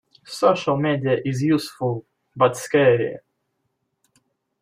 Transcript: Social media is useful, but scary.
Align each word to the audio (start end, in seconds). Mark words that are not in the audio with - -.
Social 0.25 0.77
media 0.77 1.19
is 1.23 1.43
useful, 1.43 2.07
but 2.35 2.57
scary. 2.57 3.19